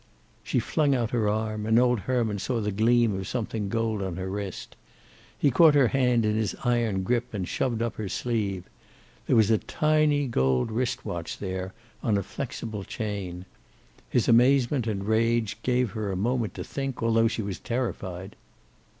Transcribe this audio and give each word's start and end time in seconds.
She 0.43 0.57
flung 0.59 0.95
out 0.95 1.11
her 1.11 1.29
arm, 1.29 1.67
and 1.67 1.77
old 1.77 1.99
Herman 1.99 2.39
saw 2.39 2.59
the 2.59 2.71
gleam 2.71 3.13
of 3.15 3.27
something 3.27 3.69
gold 3.69 4.01
on 4.01 4.15
her 4.15 4.31
wrist. 4.31 4.75
He 5.37 5.51
caught 5.51 5.75
her 5.75 5.89
hand 5.89 6.25
in 6.25 6.35
his 6.35 6.55
iron 6.63 7.03
grip 7.03 7.35
and 7.35 7.47
shoved 7.47 7.83
up 7.83 7.97
her 7.97 8.09
sleeve. 8.09 8.63
There 9.27 9.35
was 9.35 9.51
a 9.51 9.59
tiny 9.59 10.25
gold 10.25 10.71
wrist 10.71 11.05
watch 11.05 11.37
there, 11.37 11.75
on 12.01 12.17
a 12.17 12.23
flexible 12.23 12.83
chain. 12.83 13.45
His 14.09 14.27
amazement 14.27 14.87
and 14.87 15.05
rage 15.07 15.59
gave 15.61 15.91
her 15.91 16.11
a 16.11 16.15
moment 16.17 16.55
to 16.55 16.63
think, 16.63 17.03
although 17.03 17.27
she 17.27 17.43
was 17.43 17.59
terrified. 17.59 18.35